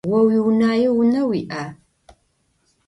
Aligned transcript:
О 0.15 0.17
уиунаеу 0.25 0.95
унэ 1.01 1.21
уиӏа? 1.29 1.63